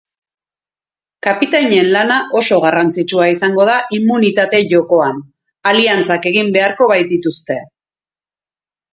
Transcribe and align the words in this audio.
Kapitainen 1.25 1.89
lana 1.97 2.15
oso 2.39 2.55
garrantzitsua 2.63 3.27
izango 3.33 3.67
da 3.69 3.75
immunitate 3.97 4.61
jokoan, 4.71 5.19
aliantzak 5.73 6.25
egin 6.31 6.49
beharko 6.57 6.89
baitituzte. 6.93 7.59